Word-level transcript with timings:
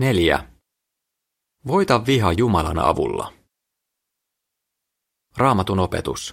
4. 0.00 0.48
Voita 1.66 2.06
viha 2.06 2.32
Jumalan 2.32 2.78
avulla. 2.78 3.32
Raamatun 5.36 5.78
opetus. 5.78 6.32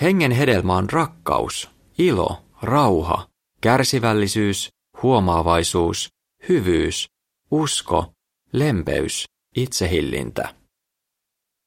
Hengen 0.00 0.32
hedelmä 0.32 0.76
on 0.76 0.90
rakkaus, 0.90 1.70
ilo, 1.98 2.44
rauha, 2.62 3.28
kärsivällisyys, 3.60 4.68
huomaavaisuus, 5.02 6.08
hyvyys, 6.48 7.08
usko, 7.50 8.12
lempeys, 8.52 9.24
itsehillintä. 9.56 10.54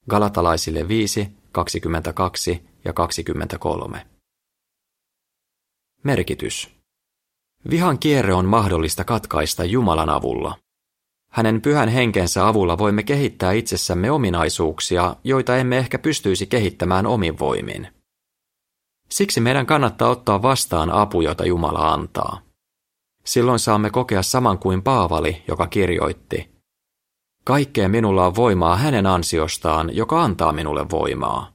Galatalaisille 0.09 0.87
5, 0.87 1.27
22 1.51 2.65
ja 2.85 2.93
23. 2.93 4.07
Merkitys. 6.03 6.72
Vihan 7.69 7.99
kierre 7.99 8.33
on 8.33 8.45
mahdollista 8.45 9.03
katkaista 9.03 9.63
Jumalan 9.63 10.09
avulla. 10.09 10.55
Hänen 11.29 11.61
pyhän 11.61 11.89
henkensä 11.89 12.47
avulla 12.47 12.77
voimme 12.77 13.03
kehittää 13.03 13.51
itsessämme 13.51 14.11
ominaisuuksia, 14.11 15.15
joita 15.23 15.57
emme 15.57 15.77
ehkä 15.77 15.99
pystyisi 15.99 16.47
kehittämään 16.47 17.05
omin 17.05 17.39
voimin. 17.39 17.87
Siksi 19.09 19.39
meidän 19.39 19.65
kannattaa 19.65 20.09
ottaa 20.09 20.41
vastaan 20.41 20.89
apu, 20.89 21.21
jota 21.21 21.45
Jumala 21.45 21.93
antaa. 21.93 22.41
Silloin 23.25 23.59
saamme 23.59 23.89
kokea 23.89 24.23
saman 24.23 24.59
kuin 24.59 24.81
Paavali, 24.81 25.43
joka 25.47 25.67
kirjoitti, 25.67 26.53
Kaikkeen 27.43 27.91
minulla 27.91 28.25
on 28.25 28.35
voimaa 28.35 28.75
hänen 28.75 29.05
ansiostaan, 29.05 29.95
joka 29.95 30.23
antaa 30.23 30.51
minulle 30.51 30.89
voimaa. 30.89 31.53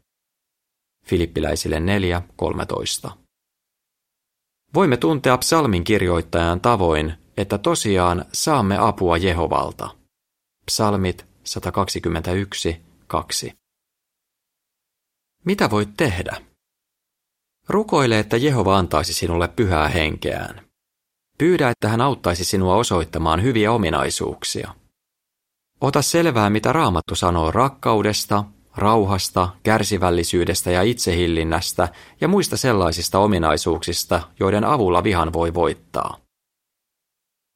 Filippiläisille 1.07 1.83
4.13. 3.07 3.11
Voimme 4.75 4.97
tuntea 4.97 5.39
psalmin 5.39 5.85
kirjoittajan 5.85 6.61
tavoin, 6.61 7.15
että 7.37 7.59
tosiaan 7.59 8.25
saamme 8.33 8.77
apua 8.79 9.17
Jehovalta. 9.17 9.91
Psalmit 10.67 11.27
121, 11.45 12.83
2. 13.07 13.53
Mitä 15.45 15.71
voit 15.71 15.89
tehdä? 15.97 16.37
Rukoile, 17.69 18.19
että 18.19 18.37
Jehova 18.37 18.79
antaisi 18.79 19.15
sinulle 19.15 19.49
pyhää 19.49 19.89
henkeään. 19.89 20.69
Pyydä, 21.39 21.71
että 21.71 21.89
hän 21.89 22.01
auttaisi 22.01 22.45
sinua 22.45 22.77
osoittamaan 22.77 23.43
hyviä 23.43 23.73
ominaisuuksia. 23.73 24.75
Ota 25.81 26.03
selvää, 26.03 26.51
mitä 26.51 26.73
Raamattu 26.73 27.15
sanoo 27.15 27.51
rakkaudesta, 27.51 28.45
rauhasta, 28.79 29.49
kärsivällisyydestä 29.63 30.71
ja 30.71 30.83
itsehillinnästä 30.83 31.89
ja 32.21 32.29
muista 32.29 32.57
sellaisista 32.57 33.19
ominaisuuksista, 33.19 34.23
joiden 34.41 34.65
avulla 34.65 35.05
vihan 35.05 35.33
voi 35.33 35.55
voittaa. 35.55 36.19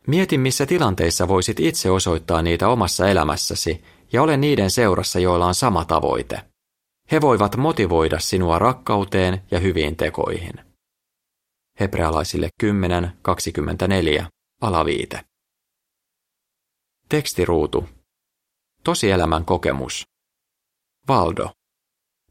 Mieti, 0.07 0.39
missä 0.39 0.67
tilanteissa 0.67 1.29
voisit 1.29 1.61
itse 1.61 1.91
osoittaa 1.91 2.43
niitä 2.43 2.69
omassa 2.69 3.09
elämässäsi 3.09 3.85
ja 4.13 4.23
ole 4.23 4.37
niiden 4.37 4.71
seurassa, 4.71 5.19
joilla 5.19 5.47
on 5.47 5.55
sama 5.55 5.85
tavoite. 5.85 6.43
He 7.13 7.21
voivat 7.21 7.57
motivoida 7.57 8.21
sinua 8.21 8.59
rakkauteen 8.59 9.43
ja 9.51 9.59
hyviin 9.59 9.97
tekoihin. 9.97 10.55
Hebrealaisille 11.81 12.49
10.24, 12.63 14.25
alaviite. 14.61 15.25
Tekstiruutu. 17.09 17.89
Tosielämän 18.85 19.45
kokemus. 19.45 20.12
Valdo. 21.09 21.51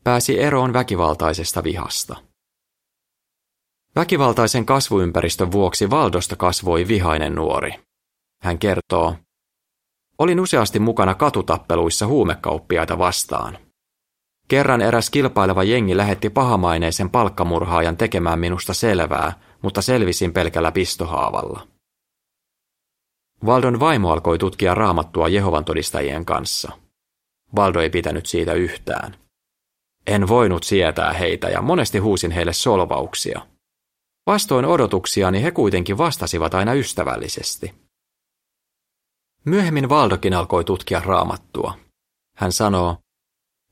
Pääsi 0.03 0.39
eroon 0.39 0.73
väkivaltaisesta 0.73 1.64
vihasta. 1.64 2.16
Väkivaltaisen 3.95 4.66
kasvuympäristön 4.66 5.52
vuoksi 5.52 5.89
Valdosta 5.89 6.36
kasvoi 6.36 6.88
vihainen 6.88 7.36
nuori. 7.36 7.72
Hän 8.41 8.59
kertoo, 8.59 9.16
Olin 10.22 10.39
useasti 10.39 10.80
mukana 10.80 11.16
katutappeluissa 11.16 12.08
huumekauppiaita 12.08 12.97
vastaan. 12.97 13.58
Kerran 14.47 14.81
eräs 14.81 15.09
kilpaileva 15.09 15.63
jengi 15.63 15.97
lähetti 15.97 16.30
pahamaineisen 16.30 17.09
palkkamurhaajan 17.09 17.97
tekemään 17.97 18.40
minusta 18.40 18.74
selvää, 18.74 19.34
mutta 19.62 19.81
selvisin 19.81 20.34
pelkällä 20.34 20.72
pistohaavalla. 20.72 21.68
Valdon 23.45 23.79
vaimo 23.79 24.12
alkoi 24.12 24.38
tutkia 24.38 24.75
raamattua 24.75 25.28
Jehovan 25.28 25.66
todistajien 25.66 26.25
kanssa. 26.25 26.72
Valdo 27.56 27.79
ei 27.79 27.89
pitänyt 27.89 28.25
siitä 28.25 28.53
yhtään. 28.53 29.16
En 30.07 30.28
voinut 30.28 30.63
sietää 30.63 31.13
heitä 31.13 31.50
ja 31.50 31.62
monesti 31.62 31.97
huusin 31.97 32.31
heille 32.31 32.53
solvauksia. 32.53 33.47
Vastoin 34.28 34.66
odotuksiani 34.66 35.44
he 35.44 35.51
kuitenkin 35.51 35.97
vastasivat 35.97 36.53
aina 36.53 36.73
ystävällisesti. 36.73 37.73
Myöhemmin 39.45 39.89
Valdokin 39.89 40.34
alkoi 40.34 40.63
tutkia 40.63 41.01
raamattua. 41.06 41.78
Hän 42.38 42.51
sanoo, 42.51 42.97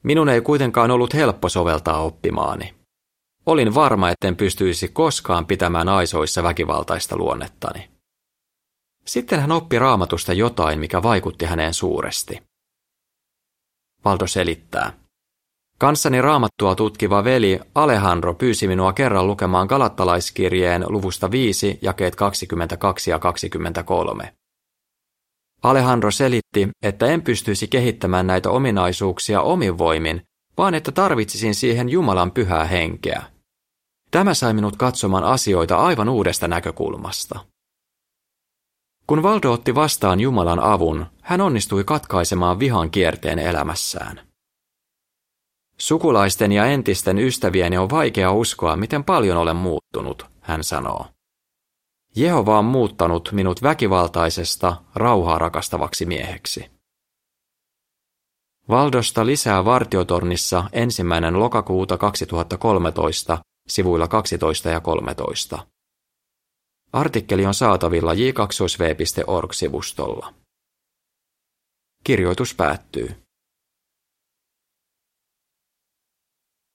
minun 0.03 0.29
ei 0.29 0.41
kuitenkaan 0.41 0.91
ollut 0.91 1.13
helppo 1.13 1.50
soveltaa 1.50 2.01
oppimaani. 2.01 2.75
Olin 3.46 3.75
varma, 3.75 4.09
etten 4.09 4.35
pystyisi 4.35 4.88
koskaan 4.88 5.46
pitämään 5.46 5.90
aisoissa 5.90 6.44
väkivaltaista 6.44 7.17
luonnettani. 7.17 7.90
Sitten 9.06 9.40
hän 9.40 9.51
oppi 9.51 9.79
raamatusta 9.79 10.34
jotain, 10.34 10.79
mikä 10.79 11.03
vaikutti 11.03 11.46
häneen 11.46 11.73
suuresti. 11.73 12.48
Valdo 14.05 14.27
selittää. 14.27 14.93
Kanssani 15.77 16.21
raamattua 16.21 16.75
tutkiva 16.75 17.23
veli 17.23 17.59
Alejandro 17.75 18.33
pyysi 18.33 18.67
minua 18.67 18.93
kerran 18.93 19.27
lukemaan 19.27 19.67
Galattalaiskirjeen 19.67 20.85
luvusta 20.87 21.31
5, 21.31 21.79
jakeet 21.81 22.15
22 22.15 23.11
ja 23.11 23.19
23. 23.19 24.33
Alejandro 25.63 26.11
selitti, 26.11 26.69
että 26.81 27.05
en 27.05 27.21
pystyisi 27.21 27.67
kehittämään 27.67 28.27
näitä 28.27 28.49
ominaisuuksia 28.49 29.41
omin 29.41 29.77
voimin, 29.77 30.21
vaan 30.57 30.75
että 30.75 30.91
tarvitsisin 30.91 31.55
siihen 31.55 31.89
Jumalan 31.89 32.31
pyhää 32.31 32.63
henkeä. 32.63 33.23
Tämä 34.11 34.33
sai 34.33 34.53
minut 34.53 34.75
katsomaan 34.75 35.23
asioita 35.23 35.77
aivan 35.77 36.09
uudesta 36.09 36.47
näkökulmasta. 36.47 37.39
Kun 39.07 39.23
Valdo 39.23 39.51
otti 39.51 39.75
vastaan 39.75 40.19
Jumalan 40.19 40.59
avun, 40.59 41.05
hän 41.29 41.41
onnistui 41.41 41.84
katkaisemaan 41.84 42.59
vihan 42.59 42.91
kierteen 42.91 43.40
elämässään. 43.40 44.22
Sukulaisten 45.78 46.51
ja 46.51 46.66
entisten 46.66 47.19
ystävieni 47.19 47.78
on 47.78 47.90
vaikea 47.90 48.31
uskoa, 48.31 48.75
miten 48.75 49.03
paljon 49.03 49.38
olen 49.38 49.56
muuttunut, 49.56 50.25
hän 50.41 50.63
sanoo. 50.63 51.06
Jehova 52.16 52.59
on 52.59 52.66
muuttanut 52.66 53.29
minut 53.31 53.63
väkivaltaisesta, 53.63 54.75
rauhaa 54.95 55.40
rakastavaksi 55.40 56.06
mieheksi. 56.06 56.72
Valdosta 58.69 59.25
lisää 59.25 59.66
vartiotornissa 59.66 60.63
ensimmäinen 60.72 61.40
lokakuuta 61.40 61.97
2013 61.97 63.38
sivuilla 63.67 64.07
12 64.07 64.69
ja 64.69 64.79
13. 64.79 65.67
Artikkeli 66.94 67.46
on 67.46 67.53
saatavilla 67.53 68.13
j2v.org-sivustolla. 68.13 70.34
Kirjoitus 72.09 72.56
päättyy. 72.56 73.28